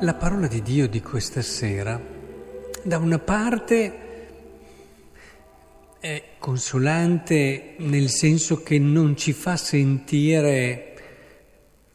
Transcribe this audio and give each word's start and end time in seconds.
La 0.00 0.12
parola 0.12 0.46
di 0.46 0.60
Dio 0.60 0.86
di 0.88 1.00
questa 1.00 1.40
sera, 1.40 1.98
da 2.82 2.98
una 2.98 3.18
parte, 3.18 4.00
è 5.98 6.22
consolante 6.38 7.76
nel 7.78 8.10
senso 8.10 8.62
che 8.62 8.78
non 8.78 9.16
ci 9.16 9.32
fa 9.32 9.56
sentire 9.56 10.92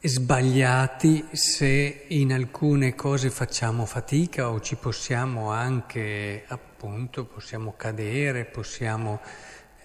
sbagliati 0.01 1.27
se 1.32 2.05
in 2.07 2.33
alcune 2.33 2.95
cose 2.95 3.29
facciamo 3.29 3.86
fatica 3.86 4.49
o 4.49 4.59
ci 4.61 4.77
possiamo 4.77 5.52
anche, 5.52 6.43
appunto, 6.47 7.25
possiamo 7.25 7.75
cadere, 7.77 8.46
possiamo 8.46 9.21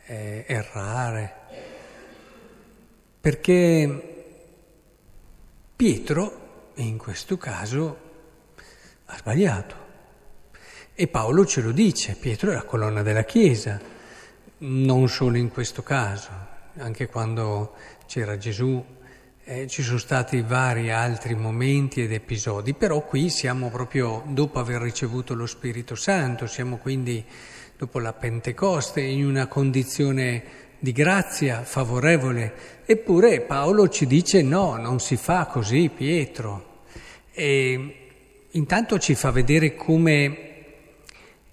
eh, 0.06 0.42
errare. 0.48 1.34
Perché 3.20 4.24
Pietro, 5.76 6.72
in 6.76 6.96
questo 6.96 7.36
caso, 7.36 8.04
ha 9.06 9.16
sbagliato. 9.16 9.84
E 10.94 11.08
Paolo 11.08 11.44
ce 11.44 11.60
lo 11.60 11.72
dice, 11.72 12.16
Pietro 12.18 12.50
è 12.50 12.54
la 12.54 12.64
colonna 12.64 13.02
della 13.02 13.24
Chiesa, 13.24 13.78
non 14.58 15.08
solo 15.08 15.36
in 15.36 15.50
questo 15.50 15.82
caso, 15.82 16.30
anche 16.78 17.06
quando 17.06 17.74
c'era 18.06 18.38
Gesù 18.38 18.82
eh, 19.44 19.66
ci 19.68 19.82
sono 19.82 19.98
stati 19.98 20.40
vari 20.40 20.90
altri 20.90 21.34
momenti 21.34 22.02
ed 22.02 22.12
episodi, 22.12 22.72
però 22.72 23.02
qui 23.02 23.28
siamo 23.28 23.68
proprio 23.68 24.22
dopo 24.26 24.58
aver 24.58 24.80
ricevuto 24.80 25.34
lo 25.34 25.46
Spirito 25.46 25.94
Santo, 25.94 26.46
siamo 26.46 26.78
quindi 26.78 27.24
dopo 27.76 27.98
la 27.98 28.12
Pentecoste 28.14 29.02
in 29.02 29.26
una 29.26 29.46
condizione 29.46 30.64
di 30.78 30.92
grazia 30.92 31.62
favorevole, 31.62 32.82
eppure 32.86 33.42
Paolo 33.42 33.88
ci 33.88 34.06
dice 34.06 34.42
no, 34.42 34.76
non 34.76 34.98
si 34.98 35.16
fa 35.16 35.46
così 35.46 35.90
Pietro. 35.94 36.84
E 37.32 38.05
Intanto 38.56 38.98
ci 38.98 39.14
fa 39.14 39.30
vedere 39.30 39.74
come 39.74 40.38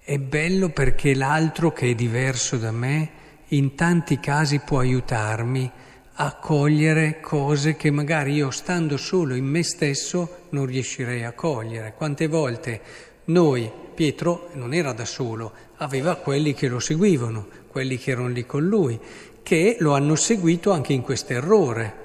è 0.00 0.16
bello 0.16 0.70
perché 0.70 1.14
l'altro 1.14 1.70
che 1.70 1.90
è 1.90 1.94
diverso 1.94 2.56
da 2.56 2.70
me 2.70 3.10
in 3.48 3.74
tanti 3.74 4.18
casi 4.18 4.60
può 4.60 4.78
aiutarmi 4.78 5.70
a 6.14 6.34
cogliere 6.36 7.20
cose 7.20 7.76
che 7.76 7.90
magari 7.90 8.32
io 8.32 8.50
stando 8.50 8.96
solo 8.96 9.34
in 9.34 9.44
me 9.44 9.62
stesso 9.62 10.46
non 10.50 10.64
riuscirei 10.64 11.24
a 11.24 11.32
cogliere. 11.32 11.92
Quante 11.94 12.26
volte 12.26 12.80
noi, 13.24 13.70
Pietro 13.94 14.48
non 14.54 14.72
era 14.72 14.94
da 14.94 15.04
solo, 15.04 15.52
aveva 15.76 16.16
quelli 16.16 16.54
che 16.54 16.68
lo 16.68 16.78
seguivano, 16.78 17.46
quelli 17.68 17.98
che 17.98 18.12
erano 18.12 18.28
lì 18.28 18.46
con 18.46 18.66
lui, 18.66 18.98
che 19.42 19.76
lo 19.78 19.92
hanno 19.92 20.14
seguito 20.14 20.70
anche 20.70 20.94
in 20.94 21.02
questo 21.02 21.34
errore 21.34 21.96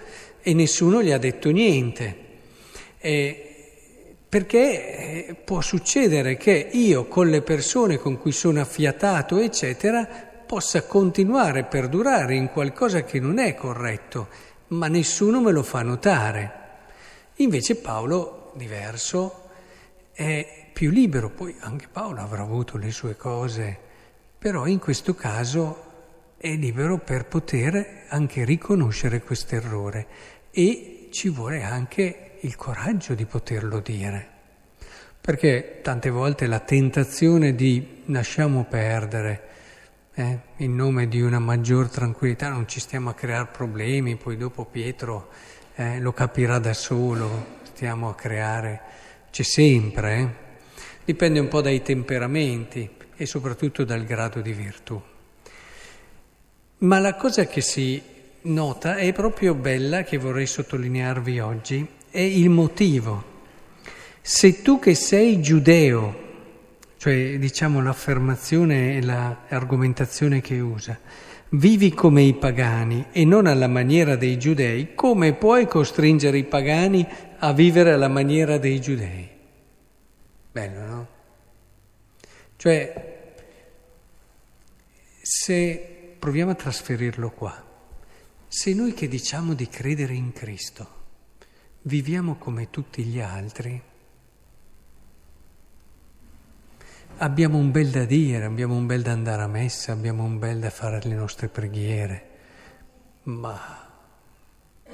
e 0.41 0.53
nessuno 0.53 1.01
gli 1.01 1.11
ha 1.11 1.17
detto 1.17 1.51
niente. 1.51 2.27
E 2.97 3.48
perché 4.29 5.27
eh, 5.27 5.33
può 5.33 5.59
succedere 5.59 6.37
che 6.37 6.69
io 6.71 7.07
con 7.07 7.27
le 7.29 7.41
persone 7.41 7.97
con 7.97 8.19
cui 8.19 8.31
sono 8.31 8.61
affiatato, 8.61 9.39
eccetera, 9.39 10.07
possa 10.45 10.83
continuare 10.83 11.61
a 11.61 11.63
perdurare 11.63 12.35
in 12.35 12.49
qualcosa 12.49 13.03
che 13.03 13.19
non 13.19 13.39
è 13.39 13.55
corretto, 13.55 14.27
ma 14.67 14.87
nessuno 14.87 15.41
me 15.41 15.51
lo 15.51 15.63
fa 15.63 15.81
notare. 15.81 16.51
Invece 17.37 17.77
Paolo, 17.77 18.51
diverso, 18.55 19.49
è 20.11 20.67
più 20.71 20.91
libero, 20.91 21.31
poi 21.31 21.55
anche 21.61 21.87
Paolo 21.91 22.21
avrà 22.21 22.43
avuto 22.43 22.77
le 22.77 22.91
sue 22.91 23.15
cose, 23.15 23.77
però 24.37 24.67
in 24.67 24.77
questo 24.77 25.15
caso 25.15 25.85
è 26.37 26.53
libero 26.55 26.99
per 26.99 27.25
poter 27.25 28.05
anche 28.09 28.45
riconoscere 28.45 29.21
questo 29.21 29.55
errore 29.55 30.07
e 30.51 31.07
ci 31.11 31.29
vuole 31.29 31.63
anche 31.63 32.28
il 32.41 32.55
coraggio 32.55 33.13
di 33.13 33.25
poterlo 33.25 33.79
dire. 33.79 34.37
Perché 35.21 35.79
tante 35.81 36.09
volte 36.09 36.47
la 36.47 36.59
tentazione 36.59 37.53
di 37.53 38.03
lasciamo 38.05 38.65
perdere, 38.65 39.47
eh, 40.13 40.39
in 40.57 40.75
nome 40.75 41.07
di 41.07 41.21
una 41.21 41.39
maggior 41.39 41.89
tranquillità, 41.89 42.49
non 42.49 42.67
ci 42.67 42.79
stiamo 42.79 43.09
a 43.09 43.13
creare 43.13 43.49
problemi, 43.51 44.15
poi 44.15 44.37
dopo 44.37 44.65
Pietro 44.65 45.29
eh, 45.75 45.99
lo 45.99 46.11
capirà 46.13 46.59
da 46.59 46.73
solo, 46.73 47.57
stiamo 47.63 48.09
a 48.09 48.15
creare, 48.15 48.81
c'è 49.31 49.43
sempre, 49.43 50.17
eh? 50.17 50.27
dipende 51.05 51.39
un 51.39 51.47
po' 51.47 51.61
dai 51.61 51.81
temperamenti 51.81 52.89
e 53.15 53.25
soprattutto 53.25 53.83
dal 53.83 54.03
grado 54.03 54.41
di 54.41 54.53
virtù. 54.53 55.01
Ma 56.79 56.99
la 56.99 57.15
cosa 57.15 57.45
che 57.45 57.61
si 57.61 58.01
nota 58.41 58.95
è 58.95 59.11
proprio 59.11 59.53
bella, 59.53 60.03
che 60.03 60.17
vorrei 60.17 60.45
sottolinearvi 60.45 61.39
oggi, 61.39 61.87
è 62.09 62.19
il 62.19 62.49
motivo. 62.49 63.23
Se 64.21 64.61
tu 64.61 64.79
che 64.79 64.95
sei 64.95 65.41
giudeo, 65.41 66.27
cioè 66.97 67.37
diciamo 67.39 67.81
l'affermazione 67.81 68.97
e 68.97 69.01
l'argomentazione 69.01 70.41
che 70.41 70.59
usa, 70.59 70.99
vivi 71.49 71.93
come 71.93 72.21
i 72.23 72.33
pagani 72.33 73.07
e 73.11 73.25
non 73.25 73.47
alla 73.47 73.67
maniera 73.67 74.15
dei 74.15 74.37
giudei, 74.37 74.93
come 74.93 75.33
puoi 75.33 75.67
costringere 75.67 76.37
i 76.37 76.43
pagani 76.43 77.07
a 77.39 77.53
vivere 77.53 77.93
alla 77.93 78.09
maniera 78.09 78.57
dei 78.57 78.79
giudei? 78.79 79.29
Bello, 80.51 80.85
no? 80.85 81.07
Cioè, 82.55 83.31
se 85.21 86.15
proviamo 86.19 86.51
a 86.51 86.55
trasferirlo 86.55 87.31
qua, 87.31 87.65
se 88.47 88.73
noi 88.73 88.93
che 88.93 89.07
diciamo 89.07 89.53
di 89.53 89.67
credere 89.69 90.13
in 90.13 90.33
Cristo, 90.33 90.97
viviamo 91.83 92.35
come 92.35 92.69
tutti 92.69 93.03
gli 93.03 93.19
altri, 93.19 93.81
abbiamo 97.17 97.57
un 97.57 97.71
bel 97.71 97.89
da 97.89 98.05
dire, 98.05 98.45
abbiamo 98.45 98.75
un 98.75 98.85
bel 98.85 99.01
da 99.01 99.11
andare 99.11 99.41
a 99.41 99.47
messa, 99.47 99.91
abbiamo 99.91 100.23
un 100.23 100.39
bel 100.39 100.59
da 100.59 100.69
fare 100.69 100.99
le 101.03 101.15
nostre 101.15 101.47
preghiere, 101.47 102.27
ma 103.23 103.87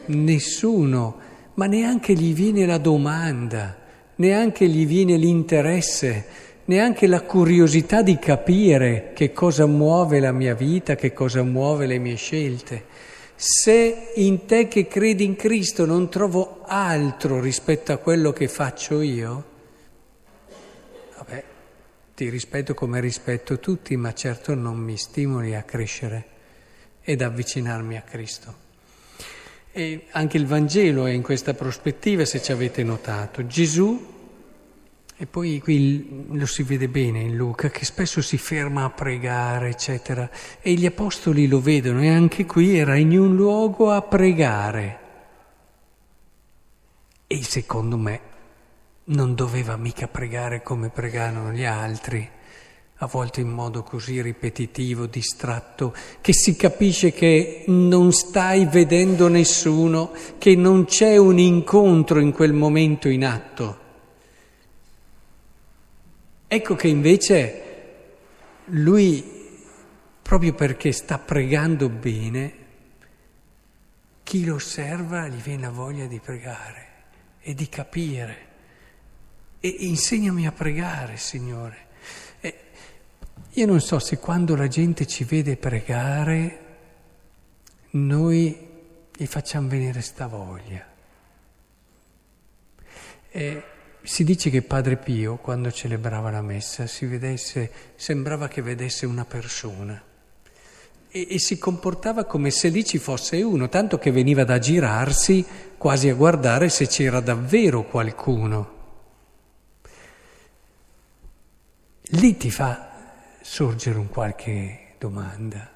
nessuno, 0.08 1.18
ma 1.56 1.66
neanche 1.66 2.14
gli 2.14 2.34
viene 2.34 2.66
la 2.66 2.78
domanda, 2.78 3.78
neanche 4.16 4.68
gli 4.68 4.86
viene 4.86 5.18
l'interesse, 5.18 6.26
neanche 6.66 7.08
la 7.08 7.22
curiosità 7.22 8.02
di 8.02 8.18
capire 8.18 9.12
che 9.14 9.32
cosa 9.32 9.66
muove 9.66 10.20
la 10.20 10.32
mia 10.32 10.56
vita, 10.56 10.96
che 10.96 11.14
cosa 11.14 11.44
muove 11.44 11.86
le 11.86 12.00
mie 12.00 12.16
scelte. 12.16 12.86
Se 13.38 14.12
in 14.16 14.46
te 14.46 14.70
che 14.70 14.88
credi 14.88 15.26
in 15.26 15.36
Cristo 15.36 15.86
non 15.86 16.10
trovo 16.10 16.62
altro 16.66 17.42
rispetto 17.42 17.92
a 17.92 17.98
quello 17.98 18.32
che 18.32 18.48
faccio 18.48 19.02
io, 19.02 19.44
vabbè, 21.18 21.44
ti 22.16 22.30
rispetto 22.30 22.74
come 22.74 23.02
rispetto 23.02 23.60
tutti, 23.60 23.98
ma 23.98 24.14
certo 24.14 24.56
non 24.56 24.78
mi 24.78 24.96
stimoli 24.96 25.54
a 25.54 25.64
crescere 25.64 26.26
ed 27.02 27.22
avvicinarmi 27.22 27.98
a 27.98 28.02
Cristo. 28.02 28.64
E 29.74 30.06
anche 30.12 30.38
il 30.38 30.46
Vangelo 30.46 31.06
è 31.06 31.12
in 31.12 31.22
questa 31.22 31.54
prospettiva, 31.54 32.24
se 32.24 32.42
ci 32.42 32.54
avete 32.54 32.84
notato. 32.84 33.46
Gesù 33.46 34.14
e 35.18 35.26
poi 35.28 35.62
qui 35.62 36.26
lo 36.32 36.46
si 36.46 36.64
vede 36.64 36.90
bene 36.90 37.22
in 37.22 37.38
Luca 37.38 37.70
che 37.70 37.86
spesso 37.86 38.22
si 38.22 38.38
ferma 38.38 38.84
a 38.84 38.90
pregare, 38.90 39.70
eccetera, 39.70 40.30
e 40.60 40.74
gli 40.74 40.86
apostoli 40.86 41.48
lo 41.48 41.62
vedono 41.62 42.02
e 42.02 42.10
anche 42.10 42.46
qui 42.46 42.78
era 42.78 42.98
in 42.98 43.18
un 43.18 43.34
luogo 43.34 43.92
a 43.92 44.02
pregare. 44.02 45.00
E 47.28 47.44
secondo 47.44 47.98
me 47.98 48.20
non 49.06 49.36
doveva 49.36 49.78
mica 49.78 50.08
pregare 50.10 50.62
come 50.62 50.90
pregavano 50.90 51.54
gli 51.54 51.64
altri, 51.64 52.30
a 53.00 53.08
volte 53.08 53.40
in 53.40 53.50
modo 53.50 53.84
così 53.84 54.22
ripetitivo, 54.22 55.06
distratto, 55.06 55.94
che 56.20 56.34
si 56.34 56.58
capisce 56.58 57.14
che 57.14 57.64
non 57.68 58.12
stai 58.12 58.66
vedendo 58.66 59.30
nessuno, 59.30 60.12
che 60.38 60.58
non 60.58 60.84
c'è 60.84 61.16
un 61.16 61.40
incontro 61.40 62.20
in 62.20 62.34
quel 62.34 62.52
momento 62.52 63.08
in 63.08 63.24
atto. 63.24 63.84
Ecco 66.48 66.76
che 66.76 66.88
invece 66.88 67.64
lui, 68.66 69.24
proprio 70.22 70.54
perché 70.54 70.92
sta 70.92 71.18
pregando 71.18 71.90
bene, 71.90 72.64
chi 74.24 74.46
lo 74.46 74.56
osserva 74.56 75.28
gli 75.28 75.42
viene 75.42 75.64
la 75.64 75.70
voglia 75.70 76.06
di 76.06 76.20
pregare 76.20 76.88
e 77.42 77.54
di 77.54 77.68
capire. 77.68 78.54
E 79.60 79.68
insegnami 79.68 80.46
a 80.46 80.52
pregare, 80.52 81.18
Signore. 81.18 81.88
E 82.40 82.60
io 83.52 83.66
non 83.66 83.82
so 83.82 84.00
se 84.00 84.20
quando 84.20 84.56
la 84.56 84.68
gente 84.68 85.08
ci 85.08 85.24
vede 85.24 85.58
pregare, 85.58 86.60
noi 87.92 88.70
gli 89.16 89.26
facciamo 89.26 89.68
venire 89.68 90.02
sta 90.02 90.28
voglia. 90.28 90.86
E 93.32 93.64
si 94.06 94.24
dice 94.24 94.50
che 94.50 94.62
Padre 94.62 94.98
Pio, 94.98 95.38
quando 95.38 95.72
celebrava 95.72 96.30
la 96.30 96.42
messa, 96.42 96.86
vedesse, 97.02 97.72
sembrava 97.96 98.48
che 98.48 98.62
vedesse 98.62 99.06
una 99.06 99.26
persona 99.26 100.02
e, 101.10 101.28
e, 101.30 101.40
si 101.40 101.58
comportava 101.58 102.26
come 102.26 102.52
se 102.52 102.70
lì 102.70 102.86
ci 102.86 102.98
fosse 102.98 103.42
uno, 103.42 103.70
tanto 103.70 103.98
che 103.98 104.12
veniva 104.12 104.44
da 104.44 104.60
girarsi 104.60 105.46
quasi 105.78 106.10
a 106.10 106.14
guardare 106.14 106.70
se 106.70 106.88
c'era 106.88 107.20
davvero 107.20 107.84
qualcuno. 107.84 108.74
lì 112.10 112.38
ti 112.38 112.52
fa 112.52 112.92
sorgere 113.42 113.98
un 113.98 114.10
qualche 114.10 114.94
domanda. 115.00 115.72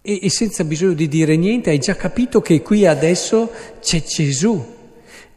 E, 0.00 0.18
e 0.22 0.30
senza 0.30 0.64
bisogno 0.64 0.94
di 0.94 1.08
dire 1.08 1.36
niente 1.36 1.70
hai 1.70 1.78
già 1.78 1.96
capito 1.96 2.40
che 2.40 2.62
qui 2.62 2.86
adesso 2.86 3.50
c'è 3.80 4.02
Gesù 4.02 4.74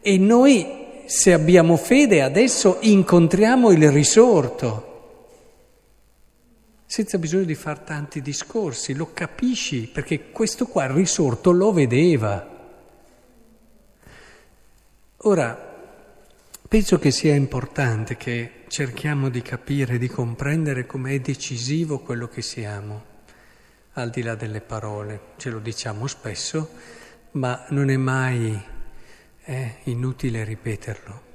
e 0.01 0.17
noi 0.17 0.78
se 1.09 1.33
abbiamo 1.33 1.75
fede 1.75 2.21
adesso 2.21 2.77
incontriamo 2.81 3.71
il 3.71 3.91
risorto 3.91 4.85
senza 6.85 7.17
bisogno 7.17 7.45
di 7.45 7.55
fare 7.55 7.81
tanti 7.83 8.21
discorsi, 8.21 8.93
lo 8.93 9.11
capisci 9.11 9.89
perché 9.91 10.29
questo 10.29 10.67
qua 10.67 10.85
il 10.85 10.91
risorto 10.91 11.49
lo 11.49 11.71
vedeva. 11.71 12.47
Ora, 15.17 15.77
penso 16.67 16.99
che 16.99 17.09
sia 17.09 17.33
importante 17.33 18.15
che 18.15 18.63
cerchiamo 18.67 19.29
di 19.29 19.41
capire, 19.41 19.97
di 19.97 20.07
comprendere 20.07 20.85
com'è 20.85 21.19
decisivo 21.21 21.99
quello 21.99 22.27
che 22.27 22.43
siamo, 22.43 23.03
al 23.93 24.11
di 24.11 24.21
là 24.21 24.35
delle 24.35 24.61
parole, 24.61 25.21
ce 25.37 25.49
lo 25.49 25.59
diciamo 25.59 26.05
spesso, 26.05 26.69
ma 27.31 27.65
non 27.69 27.89
è 27.89 27.97
mai 27.97 28.77
eh, 29.45 29.75
inutile 29.83 30.43
ripeterlo. 30.43 31.27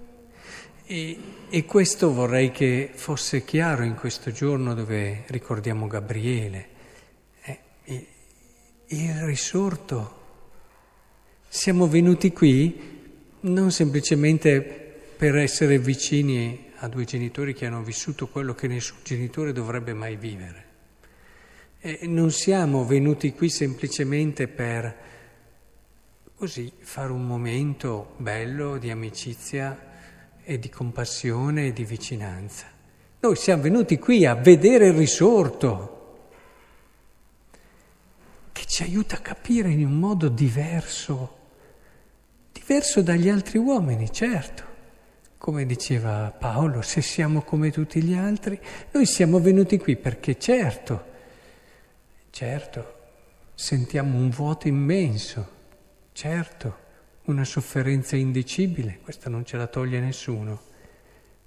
E, 0.86 1.18
e, 1.48 1.64
questo 1.64 2.12
vorrei 2.12 2.50
che 2.50 2.90
fosse 2.94 3.44
chiaro 3.44 3.84
in 3.84 3.94
questo 3.94 4.30
giorno 4.30 4.74
dove 4.74 5.24
ricordiamo 5.28 5.86
Gabriele. 5.86 6.68
Eh, 7.42 8.06
il 8.88 9.14
risorto. 9.22 10.22
Siamo 11.48 11.86
venuti 11.86 12.32
qui 12.32 12.92
non 13.40 13.70
semplicemente 13.70 14.60
per 15.16 15.36
essere 15.36 15.78
vicini 15.78 16.72
a 16.78 16.88
due 16.88 17.04
genitori 17.04 17.54
che 17.54 17.66
hanno 17.66 17.82
vissuto 17.82 18.28
quello 18.28 18.54
che 18.54 18.66
nessun 18.66 18.98
genitore 19.02 19.52
dovrebbe 19.52 19.94
mai 19.94 20.16
vivere. 20.16 20.64
E 21.80 22.00
non 22.02 22.30
siamo 22.30 22.84
venuti 22.84 23.32
qui 23.32 23.48
semplicemente 23.48 24.48
per 24.48 24.96
così 26.36 26.72
fare 26.80 27.12
un 27.12 27.24
momento 27.26 28.14
bello 28.16 28.76
di 28.76 28.90
amicizia 28.90 29.92
e 30.42 30.58
di 30.58 30.68
compassione 30.68 31.68
e 31.68 31.72
di 31.72 31.84
vicinanza. 31.84 32.66
Noi 33.20 33.36
siamo 33.36 33.62
venuti 33.62 33.98
qui 33.98 34.26
a 34.26 34.34
vedere 34.34 34.88
il 34.88 34.94
risorto, 34.94 35.94
che 38.52 38.66
ci 38.66 38.82
aiuta 38.82 39.16
a 39.16 39.20
capire 39.20 39.70
in 39.70 39.86
un 39.86 39.98
modo 39.98 40.28
diverso, 40.28 41.38
diverso 42.52 43.00
dagli 43.00 43.28
altri 43.28 43.58
uomini, 43.58 44.12
certo. 44.12 44.72
Come 45.38 45.66
diceva 45.66 46.34
Paolo, 46.36 46.82
se 46.82 47.00
siamo 47.00 47.42
come 47.42 47.70
tutti 47.70 48.02
gli 48.02 48.14
altri, 48.14 48.58
noi 48.92 49.06
siamo 49.06 49.40
venuti 49.40 49.78
qui 49.78 49.96
perché 49.96 50.38
certo, 50.38 51.04
certo, 52.30 52.94
sentiamo 53.54 54.18
un 54.18 54.30
vuoto 54.30 54.68
immenso, 54.68 55.48
certo 56.14 56.82
una 57.24 57.44
sofferenza 57.44 58.14
indicibile, 58.14 59.00
questa 59.02 59.28
non 59.28 59.44
ce 59.44 59.56
la 59.56 59.66
toglie 59.66 59.98
nessuno, 59.98 60.62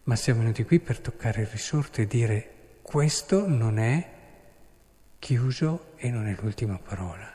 ma 0.04 0.16
siamo 0.18 0.42
venuti 0.42 0.66
qui 0.66 0.80
per 0.80 1.00
toccare 1.00 1.42
il 1.42 1.48
risorto 1.48 2.02
e 2.02 2.06
dire 2.06 2.52
questo 2.82 3.48
non 3.48 3.80
è 3.80 4.10
chiuso 5.20 5.94
e 5.96 6.10
non 6.10 6.28
è 6.28 6.36
l'ultima 6.42 6.78
parola. 6.78 7.32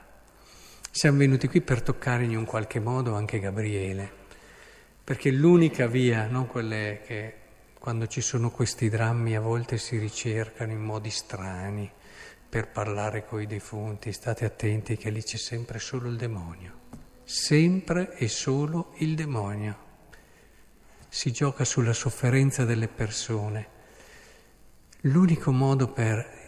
Siamo 0.90 1.18
venuti 1.18 1.48
qui 1.48 1.62
per 1.62 1.80
toccare 1.80 2.24
in 2.24 2.36
un 2.36 2.44
qualche 2.44 2.80
modo 2.80 3.14
anche 3.14 3.40
Gabriele, 3.40 4.10
perché 5.02 5.30
l'unica 5.30 5.86
via, 5.86 6.26
non 6.26 6.46
quelle 6.46 7.00
che 7.06 7.34
quando 7.78 8.06
ci 8.08 8.20
sono 8.20 8.50
questi 8.50 8.90
drammi 8.90 9.34
a 9.36 9.40
volte 9.40 9.78
si 9.78 9.96
ricercano 9.96 10.72
in 10.72 10.80
modi 10.80 11.10
strani 11.10 11.90
per 12.46 12.68
parlare 12.68 13.24
coi 13.24 13.46
defunti, 13.46 14.12
state 14.12 14.44
attenti 14.44 14.98
che 14.98 15.08
lì 15.08 15.22
c'è 15.22 15.38
sempre 15.38 15.78
solo 15.78 16.10
il 16.10 16.16
demonio 16.16 16.80
sempre 17.24 18.16
e 18.16 18.28
solo 18.28 18.94
il 18.98 19.14
demonio. 19.14 19.90
Si 21.08 21.30
gioca 21.32 21.64
sulla 21.64 21.92
sofferenza 21.92 22.64
delle 22.64 22.88
persone. 22.88 23.68
L'unico 25.02 25.52
modo 25.52 25.88
per 25.88 26.40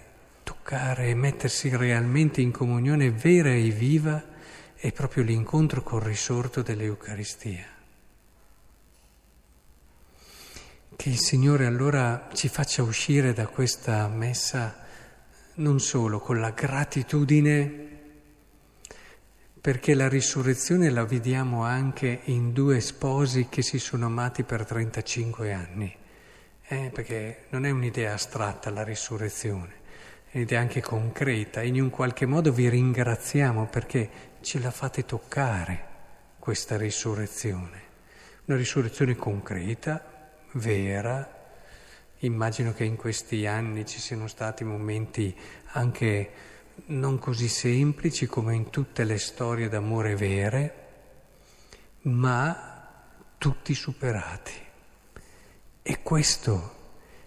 toccare 0.43 1.09
e 1.09 1.15
mettersi 1.15 1.75
realmente 1.75 2.41
in 2.41 2.51
comunione 2.51 3.11
vera 3.11 3.53
e 3.53 3.71
viva 3.71 4.23
è 4.75 4.93
proprio 4.93 5.25
l'incontro 5.25 5.83
col 5.83 6.03
risorto 6.03 6.63
dell'Eucaristia. 6.63 7.67
Che 10.97 11.09
il 11.09 11.19
Signore 11.19 11.67
allora 11.67 12.29
ci 12.33 12.49
faccia 12.49 12.83
uscire 12.83 13.33
da 13.33 13.47
questa 13.47 14.07
messa 14.09 14.83
non 15.55 15.81
solo 15.81 16.21
con 16.21 16.41
la 16.41 16.51
gratitudine 16.51 17.84
perché 19.65 19.95
la 19.95 20.11
risurrezione 20.11 20.91
la 20.91 21.07
vediamo 21.07 21.63
anche 21.63 22.21
in 22.25 22.53
due 22.53 22.83
sposi 22.83 23.47
che 23.49 23.63
si 23.63 23.79
sono 23.79 24.05
amati 24.05 24.43
per 24.43 24.67
35 24.67 25.55
anni, 25.55 25.97
eh, 26.67 26.91
perché 26.93 27.45
non 27.49 27.65
è 27.65 27.71
un'idea 27.71 28.13
astratta 28.13 28.69
la 28.69 28.85
risurrezione, 28.85 29.73
è 30.29 30.37
un'idea 30.37 30.61
anche 30.61 30.83
concreta. 30.83 31.63
In 31.63 31.81
un 31.81 31.89
qualche 31.89 32.27
modo 32.27 32.53
vi 32.53 32.69
ringraziamo 32.69 33.65
perché 33.69 34.11
ce 34.43 34.61
la 34.61 34.71
fate 34.71 35.07
toccare 35.07 35.87
questa 36.39 36.77
risurrezione, 36.77 37.81
una 38.45 38.59
risurrezione 38.59 39.17
concreta, 39.17 40.31
vera, 40.53 41.41
Immagino 42.19 42.73
che 42.73 42.85
in 42.85 42.97
questi 42.97 43.47
anni 43.47 43.85
ci 43.85 44.01
siano 44.01 44.29
stati 44.29 44.65
momenti 44.65 45.37
anche 45.73 46.31
non 46.87 47.19
così 47.19 47.49
semplici 47.49 48.27
come 48.27 48.55
in 48.55 48.71
tutte 48.71 49.05
le 49.05 49.19
storie 49.19 49.69
d'amore 49.69 50.17
vere, 50.17 50.75
ma 52.03 53.03
tutti 53.39 53.75
superati. 53.75 54.53
E 55.83 56.03
questo 56.03 56.73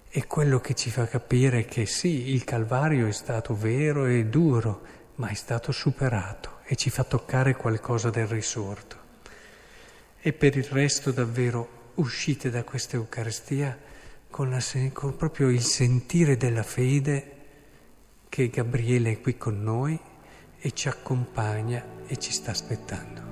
è 0.10 0.26
quello 0.26 0.60
che 0.60 0.74
ci 0.74 0.90
fa 0.90 1.08
capire 1.08 1.66
che 1.66 1.86
sì, 1.86 2.30
il 2.30 2.44
Calvario 2.44 3.08
è 3.08 3.12
stato 3.12 3.56
vero 3.56 4.06
e 4.06 4.26
duro, 4.26 4.82
ma 5.16 5.30
è 5.30 5.34
stato 5.34 5.72
superato 5.72 6.60
e 6.66 6.76
ci 6.76 6.90
fa 6.90 7.04
toccare 7.04 7.56
qualcosa 7.56 8.10
del 8.10 8.28
risorto. 8.28 8.96
E 10.20 10.34
per 10.34 10.58
il 10.58 10.66
resto 10.66 11.12
davvero 11.12 11.92
uscite 11.96 12.50
da 12.50 12.64
questa 12.64 12.96
Eucaristia 12.96 13.78
con, 14.30 14.50
la, 14.50 14.62
con 14.92 15.16
proprio 15.16 15.50
il 15.50 15.62
sentire 15.62 16.38
della 16.38 16.64
fede 16.64 17.37
che 18.38 18.52
Gabriele 18.52 19.14
è 19.14 19.20
qui 19.20 19.36
con 19.36 19.64
noi 19.64 20.00
e 20.60 20.72
ci 20.74 20.88
accompagna 20.88 21.84
e 22.06 22.18
ci 22.18 22.32
sta 22.32 22.52
aspettando. 22.52 23.27